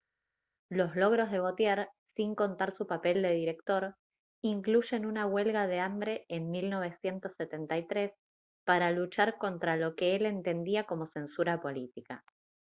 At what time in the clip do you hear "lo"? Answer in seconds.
9.77-9.93